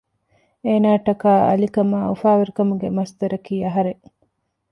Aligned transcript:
އޭނާއަށްޓަކައި 0.65 1.43
އަލިކަމާއި 1.47 2.07
އުފާވެރިކަމުގެ 2.09 2.87
މަޞްދަރަކީ 2.97 3.55
އަހަރެން 3.65 4.03